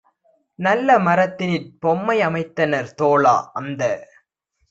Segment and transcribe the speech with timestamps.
[0.59, 3.81] நல்ல மரத்தினிற் பொம்மை அமைத்தனர் தோழா- அந்த